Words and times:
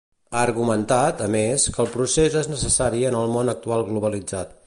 Ha 0.37 0.43
argumentat, 0.43 1.19
a 1.25 1.27
més, 1.35 1.65
que 1.75 1.83
el 1.83 1.91
procés 1.97 2.39
és 2.41 2.51
necessari 2.53 3.05
en 3.13 3.21
el 3.23 3.37
món 3.39 3.55
actual 3.57 3.89
globalitzat. 3.93 4.59